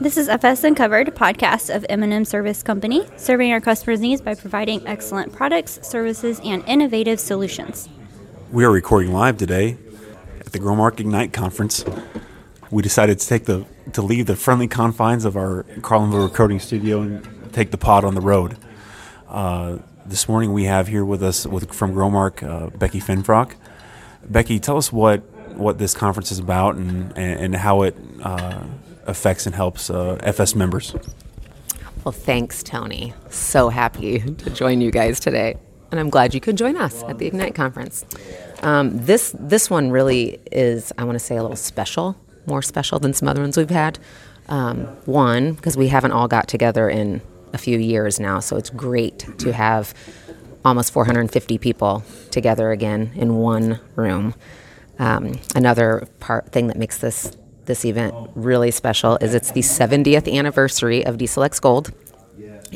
This 0.00 0.16
is 0.16 0.28
FS 0.28 0.64
Uncovered, 0.64 1.14
podcast 1.14 1.72
of 1.74 1.86
M&M 1.88 2.24
Service 2.24 2.64
Company, 2.64 3.06
serving 3.16 3.52
our 3.52 3.60
customers' 3.60 4.00
needs 4.00 4.20
by 4.20 4.34
providing 4.34 4.84
excellent 4.88 5.32
products, 5.32 5.78
services, 5.86 6.40
and 6.42 6.64
innovative 6.66 7.20
solutions. 7.20 7.88
We 8.50 8.64
are 8.64 8.72
recording 8.72 9.12
live 9.12 9.38
today 9.38 9.78
at 10.40 10.46
the 10.46 10.58
Growmark 10.58 10.98
Ignite 10.98 11.32
conference. 11.32 11.84
We 12.72 12.82
decided 12.82 13.20
to 13.20 13.26
take 13.26 13.44
the 13.44 13.66
to 13.92 14.02
leave 14.02 14.26
the 14.26 14.34
friendly 14.34 14.66
confines 14.66 15.24
of 15.24 15.36
our 15.36 15.62
Carlinville 15.78 16.28
recording 16.28 16.58
studio 16.58 17.00
and 17.00 17.52
take 17.52 17.70
the 17.70 17.78
pod 17.78 18.04
on 18.04 18.16
the 18.16 18.20
road. 18.20 18.56
Uh, 19.28 19.78
this 20.04 20.28
morning 20.28 20.52
we 20.52 20.64
have 20.64 20.88
here 20.88 21.04
with 21.04 21.22
us 21.22 21.46
with 21.46 21.72
from 21.72 21.94
Growmark 21.94 22.42
uh, 22.42 22.76
Becky 22.76 23.00
Finfrock. 23.00 23.54
Becky, 24.24 24.58
tell 24.58 24.76
us 24.76 24.92
what 24.92 25.20
what 25.54 25.78
this 25.78 25.94
conference 25.94 26.32
is 26.32 26.40
about 26.40 26.74
and 26.74 27.16
and, 27.16 27.40
and 27.40 27.54
how 27.54 27.82
it 27.82 27.96
uh, 28.24 28.64
affects 29.06 29.46
and 29.46 29.54
helps 29.54 29.90
uh, 29.90 30.16
FS 30.22 30.54
members. 30.54 30.94
Well, 32.04 32.12
thanks, 32.12 32.62
Tony. 32.62 33.14
So 33.30 33.70
happy 33.70 34.18
to 34.18 34.50
join 34.50 34.80
you 34.80 34.90
guys 34.90 35.18
today, 35.18 35.56
and 35.90 35.98
I'm 35.98 36.10
glad 36.10 36.34
you 36.34 36.40
could 36.40 36.58
join 36.58 36.76
us 36.76 37.02
at 37.04 37.18
the 37.18 37.26
Ignite 37.26 37.54
conference. 37.54 38.04
Um, 38.62 38.90
this 39.06 39.34
this 39.38 39.70
one 39.70 39.90
really 39.90 40.38
is, 40.52 40.92
I 40.98 41.04
want 41.04 41.16
to 41.16 41.24
say, 41.24 41.36
a 41.36 41.42
little 41.42 41.56
special, 41.56 42.16
more 42.46 42.60
special 42.60 42.98
than 42.98 43.14
some 43.14 43.26
other 43.26 43.40
ones 43.40 43.56
we've 43.56 43.70
had. 43.70 43.98
Um, 44.48 44.80
one, 45.06 45.54
because 45.54 45.78
we 45.78 45.88
haven't 45.88 46.12
all 46.12 46.28
got 46.28 46.46
together 46.46 46.90
in 46.90 47.22
a 47.54 47.58
few 47.58 47.78
years 47.78 48.20
now, 48.20 48.40
so 48.40 48.56
it's 48.56 48.68
great 48.68 49.26
to 49.38 49.52
have 49.54 49.94
almost 50.64 50.92
450 50.92 51.58
people 51.58 52.02
together 52.30 52.70
again 52.70 53.12
in 53.14 53.36
one 53.36 53.80
room. 53.96 54.34
Um, 54.98 55.38
another 55.54 56.06
part 56.20 56.52
thing 56.52 56.66
that 56.68 56.76
makes 56.76 56.98
this 56.98 57.36
this 57.66 57.84
event 57.84 58.14
really 58.34 58.70
special 58.70 59.16
is 59.16 59.34
it's 59.34 59.52
the 59.52 59.60
70th 59.60 60.32
anniversary 60.32 61.04
of 61.04 61.20
X 61.20 61.60
Gold. 61.60 61.92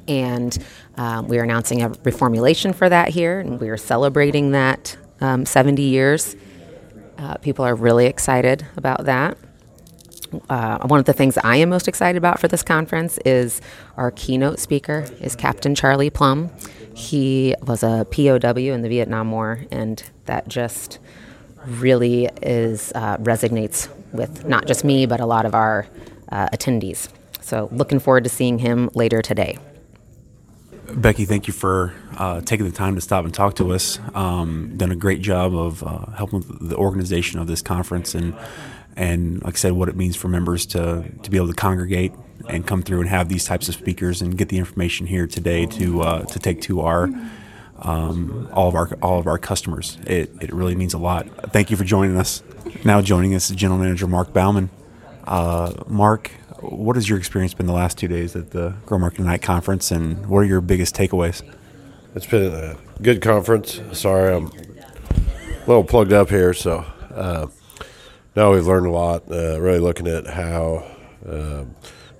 And 0.06 0.56
um, 0.96 1.26
we 1.26 1.38
are 1.38 1.42
announcing 1.42 1.82
a 1.82 1.90
reformulation 1.90 2.74
for 2.74 2.88
that 2.88 3.08
here, 3.08 3.40
and 3.40 3.60
we 3.60 3.68
are 3.68 3.76
celebrating 3.76 4.52
that 4.52 4.96
um, 5.20 5.44
70 5.44 5.82
years. 5.82 6.36
Uh, 7.18 7.34
people 7.38 7.64
are 7.64 7.74
really 7.74 8.06
excited 8.06 8.64
about 8.76 9.04
that. 9.06 9.36
Uh, 10.48 10.86
one 10.86 11.00
of 11.00 11.06
the 11.06 11.12
things 11.12 11.38
I 11.38 11.56
am 11.56 11.70
most 11.70 11.88
excited 11.88 12.18
about 12.18 12.38
for 12.38 12.48
this 12.48 12.62
conference 12.62 13.18
is 13.24 13.60
our 13.96 14.10
keynote 14.10 14.58
speaker 14.58 15.06
is 15.20 15.34
Captain 15.34 15.74
Charlie 15.74 16.10
Plumb. 16.10 16.50
He 16.94 17.54
was 17.62 17.82
a 17.82 18.06
POW 18.10 18.72
in 18.72 18.82
the 18.82 18.88
Vietnam 18.88 19.30
War, 19.30 19.64
and 19.70 20.02
that 20.26 20.48
just 20.48 20.98
really 21.64 22.28
is 22.42 22.92
uh, 22.94 23.16
resonates 23.18 23.88
with 24.12 24.44
not 24.44 24.66
just 24.66 24.84
me, 24.84 25.06
but 25.06 25.20
a 25.20 25.26
lot 25.26 25.44
of 25.44 25.54
our 25.54 25.86
uh, 26.30 26.48
attendees. 26.48 27.08
So, 27.40 27.68
looking 27.72 27.98
forward 27.98 28.24
to 28.24 28.30
seeing 28.30 28.58
him 28.58 28.90
later 28.94 29.22
today. 29.22 29.58
Becky, 30.94 31.26
thank 31.26 31.46
you 31.46 31.52
for 31.52 31.94
uh, 32.16 32.40
taking 32.40 32.66
the 32.66 32.72
time 32.72 32.94
to 32.94 33.00
stop 33.00 33.24
and 33.24 33.32
talk 33.32 33.56
to 33.56 33.72
us. 33.72 33.98
Um, 34.14 34.74
done 34.76 34.90
a 34.90 34.96
great 34.96 35.20
job 35.20 35.54
of 35.54 35.82
uh, 35.82 36.06
helping 36.12 36.38
with 36.38 36.68
the 36.68 36.76
organization 36.76 37.38
of 37.38 37.46
this 37.46 37.62
conference 37.62 38.14
and 38.14 38.34
and 38.96 39.42
like 39.44 39.54
I 39.54 39.56
said, 39.56 39.72
what 39.72 39.88
it 39.88 39.96
means 39.96 40.16
for 40.16 40.28
members 40.28 40.66
to 40.66 41.04
to 41.22 41.30
be 41.30 41.36
able 41.36 41.46
to 41.46 41.54
congregate 41.54 42.12
and 42.48 42.66
come 42.66 42.82
through 42.82 43.00
and 43.00 43.08
have 43.08 43.28
these 43.28 43.44
types 43.44 43.68
of 43.68 43.76
speakers 43.76 44.20
and 44.20 44.36
get 44.36 44.48
the 44.48 44.58
information 44.58 45.06
here 45.06 45.26
today 45.26 45.66
to 45.66 46.02
uh, 46.02 46.24
to 46.24 46.38
take 46.38 46.60
to 46.62 46.80
our 46.80 47.08
um, 47.78 48.48
all 48.52 48.68
of 48.68 48.74
our 48.74 48.88
all 49.00 49.20
of 49.20 49.26
our 49.26 49.38
customers. 49.38 49.98
It, 50.04 50.30
it 50.40 50.52
really 50.52 50.74
means 50.74 50.94
a 50.94 50.98
lot. 50.98 51.28
Thank 51.52 51.70
you 51.70 51.76
for 51.76 51.84
joining 51.84 52.16
us. 52.16 52.42
Now 52.84 53.00
joining 53.00 53.34
us 53.34 53.50
is 53.50 53.56
General 53.56 53.78
Manager 53.78 54.06
Mark 54.06 54.32
Bauman. 54.32 54.70
Uh, 55.24 55.72
Mark, 55.86 56.30
what 56.60 56.96
has 56.96 57.08
your 57.08 57.18
experience 57.18 57.54
been 57.54 57.66
the 57.66 57.72
last 57.72 57.98
two 57.98 58.08
days 58.08 58.34
at 58.34 58.50
the 58.50 58.74
Growmark 58.86 59.14
Ignite 59.14 59.42
conference, 59.42 59.90
and 59.90 60.26
what 60.26 60.40
are 60.40 60.44
your 60.44 60.60
biggest 60.60 60.94
takeaways? 60.94 61.42
It's 62.14 62.26
been 62.26 62.52
a 62.52 62.76
good 63.02 63.20
conference. 63.20 63.80
Sorry, 63.92 64.34
I'm 64.34 64.46
a 64.46 65.66
little 65.66 65.84
plugged 65.84 66.12
up 66.12 66.30
here. 66.30 66.54
So, 66.54 66.84
uh, 67.14 67.48
now 68.34 68.52
we've 68.52 68.66
learned 68.66 68.86
a 68.86 68.90
lot. 68.90 69.30
Uh, 69.30 69.60
really 69.60 69.80
looking 69.80 70.06
at 70.06 70.26
how 70.26 70.86
uh, 71.28 71.64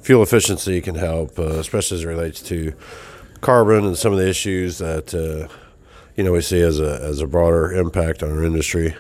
fuel 0.01 0.23
efficiency 0.23 0.81
can 0.81 0.95
help, 0.95 1.39
uh, 1.39 1.59
especially 1.59 1.97
as 1.97 2.05
it 2.05 2.09
relates 2.09 2.43
to 2.43 2.75
carbon 3.41 3.85
and 3.85 3.97
some 3.97 4.13
of 4.13 4.19
the 4.19 4.29
issues 4.29 4.79
that 4.79 5.15
uh, 5.15 5.53
you 6.17 6.25
know 6.25 6.33
we 6.33 6.41
see 6.41 6.61
as 6.61 6.81
a 6.81 7.01
as 7.03 7.21
a 7.21 7.27
broader 7.27 7.73
impact 7.73 8.23
on 8.23 8.31
our 8.31 8.45
industry 8.45 8.95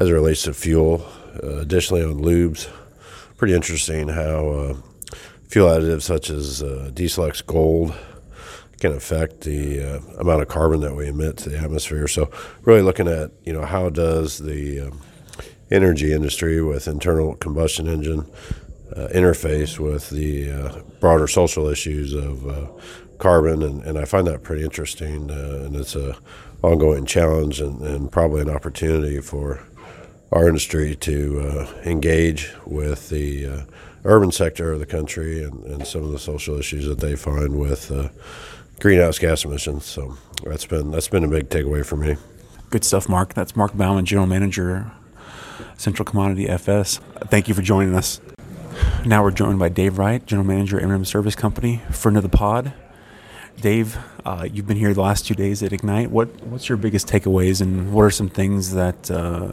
as 0.00 0.08
it 0.08 0.12
relates 0.12 0.42
to 0.42 0.54
fuel. 0.54 1.06
Uh, 1.40 1.58
additionally, 1.58 2.02
on 2.02 2.14
lubes, 2.14 2.68
pretty 3.36 3.54
interesting 3.54 4.08
how 4.08 4.48
uh, 4.48 4.76
fuel 5.46 5.68
additives 5.68 6.02
such 6.02 6.30
as 6.30 6.62
uh, 6.62 6.90
Gold 7.46 7.94
can 8.80 8.92
affect 8.92 9.42
the 9.42 9.82
uh, 9.82 10.00
amount 10.18 10.40
of 10.40 10.48
carbon 10.48 10.80
that 10.80 10.96
we 10.96 11.06
emit 11.06 11.36
to 11.36 11.50
the 11.50 11.58
atmosphere. 11.58 12.08
So, 12.08 12.30
really 12.62 12.80
looking 12.80 13.06
at 13.06 13.30
you 13.44 13.52
know 13.52 13.64
how 13.64 13.90
does 13.90 14.38
the 14.38 14.80
um, 14.80 15.00
energy 15.70 16.12
industry 16.12 16.62
with 16.62 16.88
internal 16.88 17.34
combustion 17.34 17.86
engine 17.86 18.26
uh, 18.96 19.08
interface 19.14 19.78
with 19.78 20.10
the 20.10 20.50
uh, 20.50 20.80
broader 20.98 21.28
social 21.28 21.68
issues 21.68 22.14
of 22.14 22.80
carbon, 23.18 23.62
and, 23.62 23.82
and 23.82 23.98
I 23.98 24.06
find 24.06 24.26
that 24.26 24.42
pretty 24.42 24.64
interesting. 24.64 25.30
And 25.30 25.76
it's 25.76 25.94
a 25.94 26.16
ongoing 26.62 27.06
challenge 27.06 27.60
and, 27.60 27.80
and, 27.82 28.12
probably 28.12 28.42
an 28.42 28.50
opportunity 28.50 29.20
for 29.20 29.60
our 30.32 30.46
industry 30.46 30.94
to 30.94 31.40
uh, 31.40 31.82
engage 31.84 32.52
with 32.64 33.08
the 33.08 33.46
uh, 33.46 33.60
urban 34.04 34.30
sector 34.32 34.72
of 34.72 34.78
the 34.78 34.86
country 34.86 35.42
and, 35.42 35.64
and, 35.64 35.86
some 35.86 36.04
of 36.04 36.12
the 36.12 36.18
social 36.18 36.58
issues 36.58 36.86
that 36.86 37.00
they 37.00 37.16
find 37.16 37.58
with 37.58 37.90
uh, 37.90 38.08
greenhouse 38.78 39.18
gas 39.18 39.44
emissions. 39.44 39.84
So 39.84 40.16
that's 40.44 40.66
been 40.66 40.90
that's 40.90 41.08
been 41.08 41.24
a 41.24 41.28
big 41.28 41.48
takeaway 41.48 41.84
for 41.84 41.96
me. 41.96 42.16
Good 42.70 42.84
stuff, 42.84 43.08
Mark. 43.08 43.34
That's 43.34 43.56
Mark 43.56 43.76
Bauman, 43.76 44.06
General 44.06 44.26
Manager, 44.26 44.90
Central 45.76 46.04
Commodity 46.04 46.48
FS. 46.48 47.00
Thank 47.24 47.48
you 47.48 47.54
for 47.54 47.62
joining 47.62 47.94
us. 47.94 48.20
Now 49.04 49.22
we're 49.22 49.32
joined 49.32 49.58
by 49.58 49.68
Dave 49.68 49.98
Wright, 49.98 50.24
General 50.24 50.46
Manager, 50.46 50.78
M&M 50.78 51.04
Service 51.04 51.34
Company, 51.34 51.82
friend 51.90 52.16
of 52.16 52.22
the 52.22 52.28
pod. 52.28 52.72
Dave, 53.60 53.98
uh, 54.24 54.46
you've 54.50 54.66
been 54.66 54.76
here 54.76 54.94
the 54.94 55.02
last 55.02 55.26
two 55.26 55.34
days 55.34 55.62
at 55.62 55.72
Ignite. 55.72 56.10
What 56.10 56.28
what's 56.44 56.68
your 56.68 56.78
biggest 56.78 57.08
takeaways, 57.08 57.60
and 57.60 57.92
what 57.92 58.02
are 58.02 58.10
some 58.10 58.28
things 58.28 58.72
that 58.72 59.10
uh, 59.10 59.52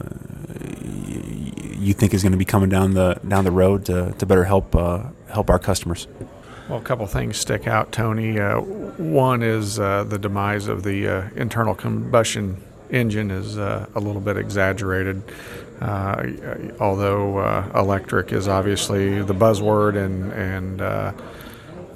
you 1.78 1.94
think 1.94 2.14
is 2.14 2.22
going 2.22 2.32
to 2.32 2.38
be 2.38 2.44
coming 2.44 2.68
down 2.68 2.94
the 2.94 3.20
down 3.26 3.44
the 3.44 3.52
road 3.52 3.84
to, 3.86 4.12
to 4.18 4.26
better 4.26 4.44
help 4.44 4.74
uh, 4.74 5.04
help 5.30 5.50
our 5.50 5.58
customers? 5.58 6.06
Well, 6.68 6.78
a 6.78 6.82
couple 6.82 7.06
things 7.06 7.38
stick 7.38 7.66
out, 7.66 7.92
Tony. 7.92 8.38
Uh, 8.38 8.60
one 8.60 9.42
is 9.42 9.80
uh, 9.80 10.04
the 10.04 10.18
demise 10.18 10.68
of 10.68 10.82
the 10.82 11.08
uh, 11.08 11.28
internal 11.34 11.74
combustion 11.74 12.62
engine 12.90 13.30
is 13.30 13.56
a 13.56 13.88
little 13.94 14.20
bit 14.20 14.36
exaggerated. 14.36 15.22
although 16.80 17.70
electric 17.74 18.32
is 18.32 18.48
obviously 18.48 19.22
the 19.22 19.34
buzzword 19.34 19.96
and 19.96 20.32
and 20.32 21.14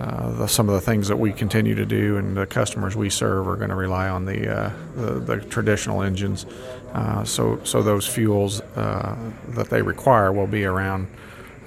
uh, 0.03 0.33
the, 0.33 0.47
some 0.49 0.69
of 0.69 0.75
the 0.75 0.81
things 0.81 1.07
that 1.07 1.17
we 1.17 1.33
continue 1.33 1.77
to 1.77 1.87
do 1.87 2.17
and 2.17 2.37
the 2.37 2.45
customers 2.45 2.97
we 2.97 3.09
serve 3.09 3.47
are 3.47 3.55
going 3.55 3.71
to 3.71 3.77
rely 3.77 4.09
on 4.09 4.25
the, 4.25 4.53
uh, 4.53 4.73
the, 4.97 5.13
the, 5.21 5.37
traditional 5.43 6.03
engines. 6.03 6.45
Uh, 6.93 7.23
so, 7.23 7.61
so 7.63 7.83
those 7.83 8.05
fuels 8.05 8.61
uh, 8.75 9.17
that 9.51 9.71
they 9.71 9.81
require 9.81 10.33
will 10.33 10.49
be 10.49 10.65
around 10.65 11.07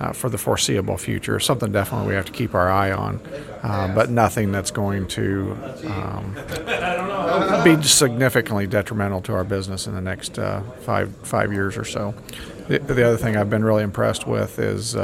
uh, 0.01 0.11
for 0.11 0.27
the 0.27 0.37
foreseeable 0.37 0.97
future. 0.97 1.39
Something 1.39 1.71
definitely 1.71 2.09
we 2.09 2.15
have 2.15 2.25
to 2.25 2.33
keep 2.33 2.53
our 2.53 2.69
eye 2.69 2.91
on, 2.91 3.21
but 3.95 4.09
nothing 4.09 4.51
that's 4.51 4.71
going 4.71 5.07
to 5.07 5.57
um, 5.85 6.35
be 7.63 7.81
significantly 7.83 8.67
detrimental 8.67 9.21
to 9.21 9.33
our 9.33 9.45
business 9.45 9.87
in 9.87 9.95
the 9.95 10.01
next 10.01 10.35
five 10.81 11.15
five 11.23 11.53
years 11.53 11.77
or 11.77 11.85
so. 11.85 12.13
The, 12.67 12.79
the, 12.79 13.07
other 13.07 13.17
thing 13.17 13.37
I've 13.37 13.49
been 13.49 13.63
really 13.63 13.83
impressed 13.83 14.27
with 14.27 14.59
is 14.59 14.97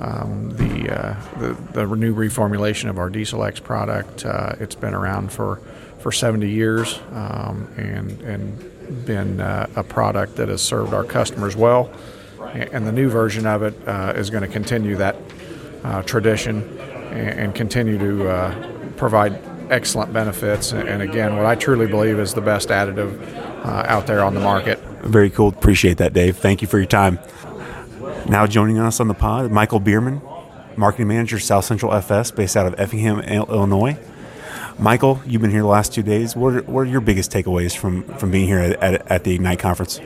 um, 0.00 0.50
the, 0.56 0.90
uh, 0.90 1.38
the, 1.38 1.52
the 1.72 1.96
new 1.96 2.14
reformulation 2.14 2.88
of 2.88 2.98
our 2.98 3.10
Diesel 3.10 3.44
X 3.44 3.60
product. 3.60 4.24
Uh, 4.24 4.54
it's 4.58 4.74
been 4.74 4.94
around 4.94 5.30
for 5.30 5.60
for 5.98 6.10
70 6.10 6.48
years 6.48 6.98
um, 7.12 7.68
and 7.76 8.20
and 8.22 9.04
been 9.04 9.40
uh, 9.40 9.68
a 9.76 9.84
product 9.84 10.36
that 10.36 10.48
has 10.48 10.62
served 10.62 10.94
our 10.94 11.04
customers 11.04 11.54
well. 11.54 11.92
And 12.40 12.86
the 12.86 12.92
new 12.92 13.08
version 13.08 13.46
of 13.46 13.62
it 13.62 13.74
uh, 13.86 14.14
is 14.16 14.30
going 14.30 14.42
to 14.42 14.48
continue 14.48 14.96
that 14.96 15.16
uh, 15.84 16.02
tradition 16.02 16.78
and, 17.12 17.38
and, 17.38 17.54
continue 17.54 17.98
to 17.98 18.28
uh, 18.28 18.72
provide 18.96 19.38
excellent 19.70 20.12
benefits. 20.12 20.72
And 20.72 21.02
again, 21.02 21.36
what 21.36 21.46
I 21.46 21.54
truly 21.54 21.86
believe 21.86 22.18
is 22.18 22.34
the 22.34 22.40
best 22.40 22.70
additive 22.70 23.22
out 23.64 24.06
there 24.06 24.24
on 24.24 24.34
the 24.34 24.40
market. 24.40 24.80
Very 25.02 25.30
cool. 25.30 25.48
Appreciate 25.48 25.98
that, 25.98 26.12
Dave. 26.12 26.38
Thank 26.38 26.62
you 26.62 26.66
for 26.66 26.78
your 26.78 26.86
time. 26.88 27.20
Now 28.30 28.46
joining 28.46 28.78
us 28.78 29.00
on 29.00 29.08
the 29.08 29.14
pod, 29.14 29.50
Michael 29.50 29.80
Bierman, 29.80 30.22
Marketing 30.76 31.08
Manager, 31.08 31.40
South 31.40 31.64
Central 31.64 31.92
FS, 31.92 32.30
based 32.30 32.56
out 32.56 32.64
of 32.64 32.78
Effingham, 32.78 33.18
Illinois. 33.18 33.98
Michael, 34.78 35.20
you've 35.26 35.42
been 35.42 35.50
here 35.50 35.62
the 35.62 35.66
last 35.66 35.92
two 35.92 36.04
days. 36.04 36.36
What 36.36 36.54
are, 36.54 36.62
what 36.62 36.82
are 36.82 36.84
your 36.84 37.00
biggest 37.00 37.32
takeaways 37.32 37.76
from, 37.76 38.04
from 38.04 38.30
being 38.30 38.46
here 38.46 38.60
at, 38.60 38.80
at, 38.80 39.10
at 39.10 39.24
the 39.24 39.34
Ignite 39.34 39.58
conference? 39.58 40.00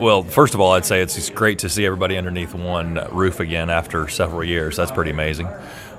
Well, 0.00 0.22
first 0.22 0.54
of 0.54 0.60
all, 0.60 0.72
I'd 0.72 0.86
say 0.86 1.02
it's 1.02 1.28
great 1.28 1.58
to 1.58 1.68
see 1.68 1.84
everybody 1.84 2.16
underneath 2.16 2.54
one 2.54 3.06
roof 3.12 3.38
again 3.38 3.68
after 3.68 4.08
several 4.08 4.44
years. 4.44 4.76
That's 4.76 4.90
pretty 4.90 5.10
amazing. 5.10 5.48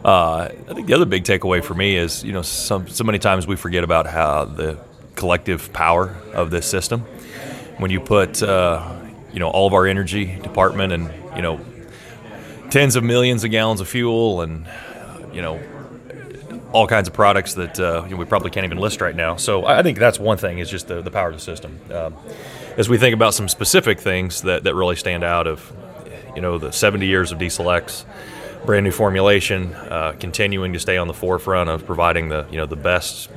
Uh, 0.03 0.49
I 0.69 0.73
think 0.73 0.87
the 0.87 0.95
other 0.95 1.05
big 1.05 1.23
takeaway 1.23 1.63
for 1.63 1.75
me 1.75 1.97
is, 1.97 2.23
you 2.23 2.33
know, 2.33 2.41
some, 2.41 2.87
so 2.87 3.03
many 3.03 3.19
times 3.19 3.45
we 3.45 3.55
forget 3.55 3.83
about 3.83 4.07
how 4.07 4.45
the 4.45 4.79
collective 5.13 5.71
power 5.71 6.15
of 6.33 6.49
this 6.49 6.65
system. 6.65 7.01
When 7.77 7.91
you 7.91 7.99
put, 7.99 8.41
uh, 8.41 8.91
you 9.31 9.39
know, 9.39 9.51
all 9.51 9.67
of 9.67 9.73
our 9.73 9.85
energy 9.85 10.35
department 10.41 10.93
and, 10.93 11.13
you 11.39 11.43
know, 11.43 11.57
tens 12.69 12.97
of 12.97 13.03
millions 13.05 13.45
of 13.45 13.51
gallons 13.51 13.79
of 13.79 13.87
fuel 13.87 14.41
and, 14.41 14.67
you 15.31 15.41
know, 15.41 15.57
all 16.73 16.85
kinds 16.85 17.07
of 17.07 17.13
products 17.13 17.53
that 17.53 17.79
uh, 17.79 18.05
we 18.13 18.25
probably 18.25 18.51
can't 18.51 18.65
even 18.65 18.77
list 18.77 18.99
right 18.99 19.15
now. 19.15 19.37
So 19.37 19.65
I 19.65 19.81
think 19.81 19.99
that's 19.99 20.19
one 20.19 20.35
thing 20.35 20.59
is 20.59 20.69
just 20.69 20.89
the, 20.89 21.01
the 21.01 21.11
power 21.11 21.29
of 21.29 21.35
the 21.35 21.39
system. 21.39 21.79
Um, 21.93 22.13
as 22.75 22.89
we 22.89 22.97
think 22.97 23.13
about 23.13 23.33
some 23.33 23.47
specific 23.47 24.01
things 24.01 24.41
that, 24.41 24.65
that 24.65 24.75
really 24.75 24.97
stand 24.97 25.23
out 25.23 25.47
of, 25.47 25.71
you 26.35 26.41
know, 26.41 26.57
the 26.57 26.73
70 26.73 27.07
years 27.07 27.31
of 27.31 27.39
Diesel 27.39 27.71
X, 27.71 28.05
brand 28.65 28.83
new 28.83 28.91
formulation, 28.91 29.73
uh, 29.73 30.13
continuing 30.19 30.73
to 30.73 30.79
stay 30.79 30.97
on 30.97 31.07
the 31.07 31.13
forefront 31.13 31.69
of 31.69 31.85
providing 31.85 32.27
the, 32.27 32.45
you 32.51 32.57
know, 32.57 32.65
the 32.65 32.75
best 32.75 33.29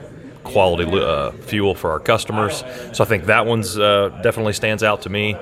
quality 0.43 0.91
uh, 0.91 1.31
fuel 1.31 1.77
for 1.77 1.93
our 1.93 2.01
customers. 2.01 2.65
So 2.95 3.05
I 3.05 3.07
think 3.07 3.27
that 3.27 3.47
one's 3.47 3.79
uh, 3.79 4.09
definitely 4.25 4.55
stands 4.55 4.83
out 4.83 5.03
to 5.03 5.09
me. 5.09 5.37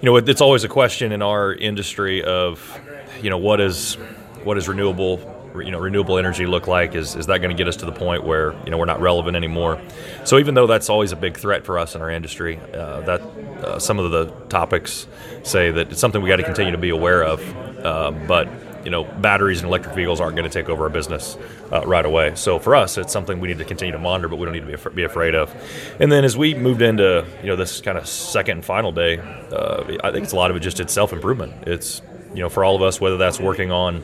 You 0.00 0.06
know, 0.06 0.16
it's 0.16 0.40
always 0.40 0.64
a 0.64 0.68
question 0.68 1.12
in 1.12 1.20
our 1.20 1.52
industry 1.52 2.24
of, 2.24 2.80
you 3.20 3.28
know, 3.28 3.36
what 3.36 3.60
is 3.60 3.96
what 4.44 4.56
is 4.56 4.66
renewable 4.66 5.36
you 5.62 5.70
know 5.70 5.78
renewable 5.78 6.16
energy 6.16 6.46
look 6.46 6.66
like? 6.66 6.94
Is, 6.94 7.16
is 7.16 7.26
that 7.26 7.38
going 7.38 7.50
to 7.50 7.56
get 7.56 7.68
us 7.68 7.76
to 7.76 7.84
the 7.84 7.92
point 7.92 8.24
where 8.24 8.54
you 8.64 8.70
know 8.70 8.78
we're 8.78 8.86
not 8.86 9.02
relevant 9.02 9.36
anymore? 9.36 9.78
So 10.24 10.38
even 10.38 10.54
though 10.54 10.66
that's 10.66 10.88
always 10.88 11.12
a 11.12 11.16
big 11.16 11.36
threat 11.36 11.66
for 11.66 11.78
us 11.78 11.94
in 11.94 12.00
our 12.00 12.08
industry, 12.08 12.58
uh, 12.72 13.02
that 13.02 13.20
uh, 13.20 13.78
some 13.78 13.98
of 13.98 14.10
the 14.10 14.30
topics 14.48 15.06
say 15.42 15.70
that 15.70 15.92
it's 15.92 16.00
something 16.00 16.22
we 16.22 16.30
got 16.30 16.36
to 16.36 16.44
continue 16.44 16.72
to 16.72 16.78
be 16.78 16.90
aware 16.90 17.22
of. 17.22 17.40
Uh, 17.84 18.10
but 18.26 18.48
you 18.84 18.90
know, 18.90 19.04
batteries 19.04 19.60
and 19.60 19.68
electric 19.68 19.94
vehicles 19.94 20.20
aren't 20.20 20.36
going 20.36 20.48
to 20.48 20.52
take 20.52 20.68
over 20.68 20.84
our 20.84 20.90
business 20.90 21.36
uh, 21.72 21.82
right 21.86 22.04
away. 22.04 22.34
So 22.34 22.58
for 22.58 22.74
us, 22.74 22.98
it's 22.98 23.12
something 23.12 23.40
we 23.40 23.48
need 23.48 23.58
to 23.58 23.64
continue 23.64 23.92
to 23.92 23.98
monitor, 23.98 24.28
but 24.28 24.36
we 24.36 24.44
don't 24.44 24.54
need 24.54 24.60
to 24.60 24.66
be, 24.66 24.72
af- 24.74 24.94
be 24.94 25.04
afraid 25.04 25.34
of. 25.34 25.54
And 26.00 26.10
then 26.10 26.24
as 26.24 26.36
we 26.36 26.54
moved 26.54 26.82
into 26.82 27.24
you 27.42 27.48
know 27.48 27.56
this 27.56 27.80
kind 27.80 27.98
of 27.98 28.06
second 28.08 28.58
and 28.58 28.64
final 28.64 28.92
day, 28.92 29.18
uh, 29.18 29.98
I 30.02 30.10
think 30.10 30.24
it's 30.24 30.32
a 30.32 30.36
lot 30.36 30.50
of 30.50 30.56
it 30.56 30.60
just 30.60 30.80
it's 30.80 30.92
self 30.92 31.12
improvement. 31.12 31.68
It's 31.68 32.02
you 32.34 32.40
know 32.40 32.48
for 32.48 32.64
all 32.64 32.76
of 32.76 32.82
us, 32.82 33.00
whether 33.00 33.16
that's 33.16 33.38
working 33.40 33.70
on 33.70 34.02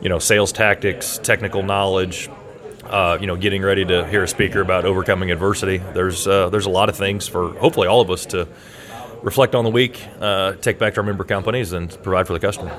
you 0.00 0.08
know, 0.08 0.18
sales 0.18 0.52
tactics, 0.52 1.18
technical 1.18 1.62
knowledge, 1.62 2.28
uh, 2.84 3.18
you 3.20 3.26
know, 3.26 3.36
getting 3.36 3.62
ready 3.62 3.84
to 3.84 4.06
hear 4.06 4.22
a 4.22 4.28
speaker 4.28 4.60
about 4.60 4.84
overcoming 4.84 5.30
adversity. 5.30 5.78
There's 5.78 6.26
uh, 6.26 6.50
there's 6.50 6.66
a 6.66 6.70
lot 6.70 6.88
of 6.88 6.96
things 6.96 7.26
for 7.26 7.52
hopefully 7.54 7.88
all 7.88 8.00
of 8.00 8.10
us 8.10 8.26
to 8.26 8.46
reflect 9.22 9.54
on 9.54 9.64
the 9.64 9.70
week, 9.70 10.00
uh, 10.20 10.52
take 10.54 10.78
back 10.78 10.94
to 10.94 11.00
our 11.00 11.06
member 11.06 11.24
companies, 11.24 11.72
and 11.72 11.90
provide 12.02 12.26
for 12.26 12.32
the 12.32 12.38
customer. 12.38 12.76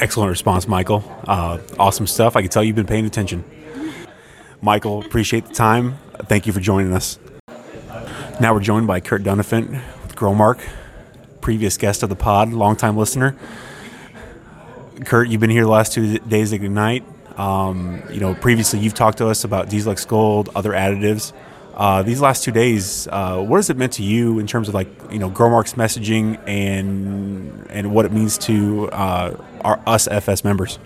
Excellent 0.00 0.30
response, 0.30 0.66
Michael. 0.66 1.04
Uh, 1.28 1.58
awesome 1.78 2.06
stuff. 2.06 2.34
I 2.34 2.40
can 2.40 2.50
tell 2.50 2.64
you've 2.64 2.74
been 2.74 2.86
paying 2.86 3.04
attention. 3.04 3.44
Michael, 4.62 5.04
appreciate 5.04 5.44
the 5.44 5.52
time. 5.52 5.98
Thank 6.22 6.46
you 6.46 6.54
for 6.54 6.60
joining 6.60 6.94
us. 6.94 7.18
Now 8.40 8.54
we're 8.54 8.60
joined 8.60 8.86
by 8.86 9.00
Kurt 9.00 9.22
Dunafant 9.22 9.72
with 10.02 10.16
Growmark, 10.16 10.66
previous 11.42 11.76
guest 11.76 12.02
of 12.02 12.08
the 12.08 12.16
pod, 12.16 12.50
longtime 12.50 12.96
listener. 12.96 13.36
Kurt, 15.04 15.28
you've 15.28 15.40
been 15.42 15.50
here 15.50 15.64
the 15.64 15.68
last 15.68 15.92
two 15.92 16.18
days 16.20 16.54
at 16.54 16.62
Ignite. 16.62 17.04
Um, 17.38 18.02
you 18.10 18.20
know, 18.20 18.34
previously 18.34 18.78
you've 18.80 18.94
talked 18.94 19.18
to 19.18 19.28
us 19.28 19.44
about 19.44 19.68
Diesel 19.68 19.94
Gold, 20.08 20.48
other 20.54 20.70
additives. 20.70 21.34
Uh, 21.80 22.02
these 22.02 22.20
last 22.20 22.44
two 22.44 22.52
days, 22.52 23.08
uh, 23.10 23.42
what 23.42 23.56
has 23.56 23.70
it 23.70 23.76
meant 23.78 23.94
to 23.94 24.02
you 24.02 24.38
in 24.38 24.46
terms 24.46 24.68
of 24.68 24.74
like 24.74 24.86
you 25.10 25.18
know 25.18 25.30
Growmark's 25.30 25.72
messaging 25.74 26.38
and 26.46 27.66
and 27.70 27.94
what 27.94 28.04
it 28.04 28.12
means 28.12 28.36
to 28.36 28.90
uh, 28.90 29.34
our 29.62 29.80
us 29.86 30.06
FS 30.06 30.44
members? 30.44 30.78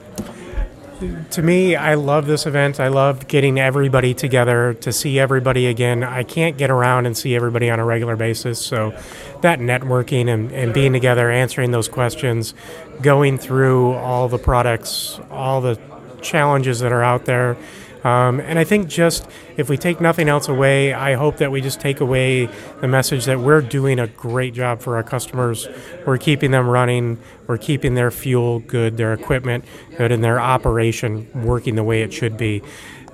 to 1.30 1.42
me, 1.42 1.74
I 1.74 1.94
love 1.94 2.26
this 2.26 2.46
event. 2.46 2.78
I 2.78 2.86
love 2.86 3.26
getting 3.26 3.58
everybody 3.58 4.14
together 4.14 4.74
to 4.74 4.92
see 4.92 5.18
everybody 5.18 5.66
again. 5.66 6.04
I 6.04 6.22
can't 6.22 6.56
get 6.56 6.70
around 6.70 7.06
and 7.06 7.16
see 7.16 7.34
everybody 7.34 7.68
on 7.70 7.80
a 7.80 7.84
regular 7.84 8.14
basis. 8.14 8.64
So, 8.64 8.96
that 9.42 9.58
networking 9.58 10.32
and, 10.32 10.52
and 10.52 10.72
being 10.72 10.92
together, 10.92 11.28
answering 11.28 11.72
those 11.72 11.88
questions, 11.88 12.54
going 13.02 13.38
through 13.38 13.94
all 13.94 14.28
the 14.28 14.38
products, 14.38 15.18
all 15.30 15.60
the 15.60 15.76
challenges 16.24 16.80
that 16.80 16.90
are 16.90 17.04
out 17.04 17.26
there, 17.26 17.56
um, 18.04 18.38
and 18.40 18.58
I 18.58 18.64
think 18.64 18.88
just 18.88 19.26
if 19.56 19.70
we 19.70 19.78
take 19.78 19.98
nothing 19.98 20.28
else 20.28 20.48
away, 20.48 20.92
I 20.92 21.14
hope 21.14 21.38
that 21.38 21.50
we 21.50 21.62
just 21.62 21.80
take 21.80 22.00
away 22.00 22.50
the 22.82 22.86
message 22.86 23.24
that 23.24 23.40
we're 23.40 23.62
doing 23.62 23.98
a 23.98 24.06
great 24.06 24.52
job 24.52 24.82
for 24.82 24.96
our 24.96 25.02
customers. 25.02 25.66
We're 26.06 26.18
keeping 26.18 26.50
them 26.50 26.68
running, 26.68 27.18
we're 27.46 27.56
keeping 27.56 27.94
their 27.94 28.10
fuel 28.10 28.58
good, 28.60 28.98
their 28.98 29.14
equipment 29.14 29.64
good, 29.96 30.12
and 30.12 30.22
their 30.22 30.38
operation 30.38 31.30
working 31.44 31.76
the 31.76 31.82
way 31.82 32.02
it 32.02 32.12
should 32.12 32.36
be. 32.36 32.58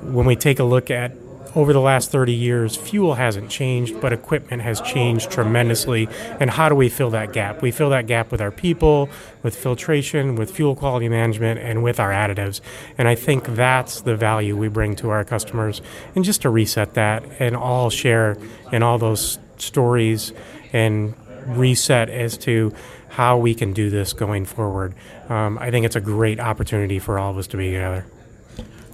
When 0.01 0.27
we 0.27 0.35
take 0.35 0.59
a 0.59 0.65
look 0.65 0.91
at 0.91 1.13
over 1.55 1.73
the 1.73 1.81
last 1.81 2.11
30 2.11 2.33
years, 2.33 2.77
fuel 2.77 3.15
hasn't 3.15 3.51
changed, 3.51 4.01
but 4.01 4.13
equipment 4.13 4.63
has 4.63 4.81
changed 4.81 5.31
tremendously. 5.31 6.09
And 6.39 6.51
how 6.51 6.69
do 6.69 6.75
we 6.75 6.89
fill 6.89 7.11
that 7.11 7.33
gap? 7.33 7.63
We 7.63 7.71
fill 7.71 7.91
that 7.91 8.07
gap 8.07 8.31
with 8.31 8.41
our 8.41 8.51
people, 8.51 9.09
with 9.43 9.57
filtration, 9.57 10.37
with 10.37 10.51
fuel 10.51 10.77
quality 10.77 11.09
management, 11.09 11.61
and 11.61 11.83
with 11.83 11.99
our 11.99 12.11
additives. 12.11 12.61
And 12.97 13.09
I 13.09 13.15
think 13.15 13.47
that's 13.47 14.03
the 14.03 14.17
value 14.17 14.57
we 14.57 14.69
bring 14.69 14.95
to 14.97 15.11
our 15.11 15.25
customers. 15.25 15.83
And 16.15 16.25
just 16.25 16.43
to 16.43 16.51
reset 16.51 16.95
that 16.95 17.25
and 17.41 17.57
all 17.57 17.91
share 17.91 18.37
in 18.73 18.83
all 18.83 18.99
those 18.99 19.39
stories 19.57 20.33
and 20.73 21.15
reset 21.47 22.09
as 22.09 22.39
to 22.39 22.73
how 23.09 23.37
we 23.37 23.55
can 23.55 23.73
do 23.73 23.91
this 23.91 24.13
going 24.13 24.45
forward. 24.45 24.95
Um, 25.29 25.59
I 25.59 25.71
think 25.71 25.85
it's 25.85 25.97
a 25.97 26.01
great 26.01 26.39
opportunity 26.39 26.99
for 26.99 27.19
all 27.19 27.33
of 27.33 27.39
us 27.39 27.49
to 27.49 27.57
be 27.57 27.73
together. 27.73 28.07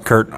Kurt, 0.04 0.30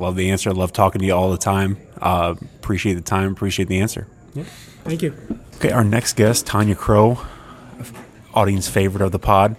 love 0.00 0.16
the 0.16 0.30
answer. 0.30 0.50
I 0.50 0.52
love 0.52 0.72
talking 0.72 1.00
to 1.00 1.06
you 1.06 1.14
all 1.14 1.30
the 1.30 1.38
time. 1.38 1.76
Uh, 2.00 2.34
appreciate 2.56 2.94
the 2.94 3.02
time. 3.02 3.32
Appreciate 3.32 3.68
the 3.68 3.80
answer. 3.80 4.06
Yeah. 4.34 4.44
Thank 4.84 5.02
you. 5.02 5.14
Okay, 5.56 5.70
our 5.70 5.84
next 5.84 6.16
guest, 6.16 6.46
Tanya 6.46 6.74
Crow, 6.74 7.18
audience 8.32 8.68
favorite 8.68 9.02
of 9.02 9.12
the 9.12 9.18
pod, 9.18 9.56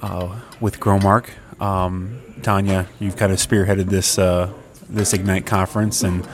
uh, 0.00 0.40
with 0.60 0.80
Growmark. 0.80 1.28
Um, 1.60 2.22
Tanya, 2.42 2.88
you've 2.98 3.16
kind 3.16 3.32
of 3.32 3.38
spearheaded 3.38 3.90
this 3.90 4.18
uh, 4.18 4.52
this 4.88 5.12
Ignite 5.12 5.44
conference, 5.44 6.02
and 6.02 6.26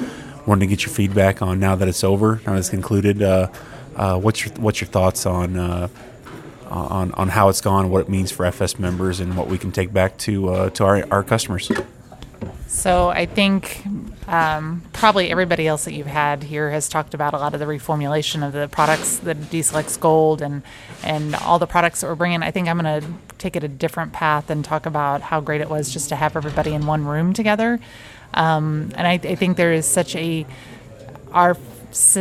wanted 0.47 0.61
to 0.61 0.67
get 0.67 0.85
your 0.85 0.95
feedback 0.95 1.43
on 1.43 1.59
now 1.59 1.75
that 1.75 1.89
it's 1.89 2.05
over, 2.05 2.41
now 2.47 2.53
that 2.53 2.59
it's 2.59 2.71
concluded. 2.71 3.23
Uh, 3.23 3.49
uh 3.97 4.19
what's 4.19 4.45
your 4.45 4.55
what's 4.55 4.81
your 4.81 4.89
thoughts 4.89 5.27
on 5.27 5.57
uh, 5.57 5.89
on 6.71 7.13
on 7.13 7.29
how 7.29 7.49
it's 7.49 7.61
gone, 7.61 7.91
what 7.91 8.03
it 8.03 8.09
means 8.09 8.31
for 8.31 8.47
FS 8.47 8.79
members, 8.79 9.21
and 9.21 9.37
what 9.37 9.49
we 9.49 9.59
can 9.59 9.73
take 9.73 9.93
back 9.93 10.17
to 10.19 10.49
uh, 10.49 10.71
to 10.71 10.85
our 10.85 11.05
our 11.11 11.23
customers? 11.25 11.71
So 12.73 13.11
I 13.11 13.27
think 13.27 13.85
um, 14.27 14.83
probably 14.95 15.31
everybody 15.31 15.69
else 15.69 15.85
that 15.85 15.93
you've 15.93 16.07
had 16.07 16.43
here 16.43 16.71
has 16.71 16.89
talked 16.89 17.13
about 17.13 17.35
a 17.35 17.37
lot 17.37 17.53
of 17.53 17.61
the 17.61 17.67
reformulation 17.67 18.45
of 18.45 18.55
the 18.55 18.67
products, 18.67 19.19
the 19.19 19.37
X 19.75 19.97
Gold, 19.99 20.41
and 20.41 20.63
and 21.05 21.35
all 21.35 21.59
the 21.59 21.67
products 21.67 22.01
that 22.01 22.07
we're 22.07 22.15
bringing. 22.15 22.43
I 22.43 22.51
think 22.51 22.69
I'm 22.69 22.79
going 22.79 23.03
to 23.03 23.07
take 23.37 23.57
it 23.57 23.63
a 23.63 23.69
different 23.69 24.15
path 24.15 24.49
and 24.49 24.65
talk 24.65 24.87
about 24.87 25.21
how 25.21 25.41
great 25.41 25.61
it 25.61 25.69
was 25.69 25.93
just 25.93 26.09
to 26.09 26.17
have 26.17 26.35
everybody 26.35 26.73
in 26.73 26.87
one 26.87 27.05
room 27.05 27.35
together. 27.35 27.79
Um, 28.33 28.91
and 28.97 29.07
I, 29.07 29.13
I 29.13 29.35
think 29.35 29.59
there 29.59 29.75
is 29.75 29.87
such 29.87 30.17
a 30.17 30.47
our 31.31 31.55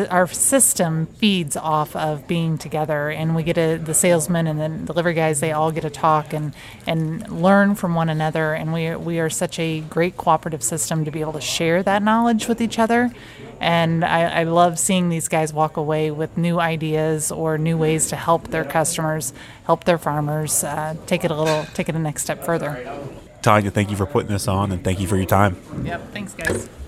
our 0.09 0.27
system 0.27 1.05
feeds 1.05 1.55
off 1.55 1.95
of 1.95 2.27
being 2.27 2.57
together 2.57 3.09
and 3.09 3.35
we 3.35 3.43
get 3.43 3.57
a, 3.57 3.77
the 3.77 3.93
salesmen 3.93 4.47
and 4.47 4.59
the 4.59 4.85
delivery 4.85 5.13
guys 5.13 5.39
they 5.39 5.51
all 5.51 5.71
get 5.71 5.81
to 5.81 5.89
talk 5.89 6.33
and 6.33 6.53
and 6.85 7.29
learn 7.29 7.75
from 7.75 7.95
one 7.95 8.09
another 8.09 8.53
and 8.53 8.73
we 8.73 8.95
we 8.95 9.19
are 9.19 9.29
such 9.29 9.59
a 9.59 9.79
great 9.81 10.17
cooperative 10.17 10.61
system 10.61 11.05
to 11.05 11.11
be 11.11 11.21
able 11.21 11.33
to 11.33 11.41
share 11.41 11.81
that 11.83 12.03
knowledge 12.03 12.47
with 12.47 12.61
each 12.61 12.77
other 12.77 13.11
and 13.59 14.03
I, 14.03 14.41
I 14.41 14.43
love 14.43 14.77
seeing 14.77 15.09
these 15.09 15.27
guys 15.27 15.53
walk 15.53 15.77
away 15.77 16.11
with 16.11 16.37
new 16.37 16.59
ideas 16.59 17.31
or 17.31 17.57
new 17.57 17.77
ways 17.77 18.07
to 18.07 18.15
help 18.15 18.49
their 18.49 18.65
customers 18.65 19.33
help 19.65 19.85
their 19.85 19.97
farmers 19.97 20.63
uh, 20.63 20.95
take 21.05 21.23
it 21.23 21.31
a 21.31 21.35
little 21.35 21.65
take 21.73 21.87
it 21.87 21.95
a 21.95 21.99
next 21.99 22.23
step 22.23 22.43
further 22.43 22.99
Tanya, 23.41 23.71
thank 23.71 23.89
you 23.89 23.97
for 23.97 24.05
putting 24.05 24.29
this 24.29 24.47
on 24.47 24.71
and 24.71 24.83
thank 24.83 24.99
you 24.99 25.07
for 25.07 25.17
your 25.17 25.25
time. 25.25 25.57
Yep, 25.83 26.11
thanks 26.13 26.33
guys. 26.33 26.69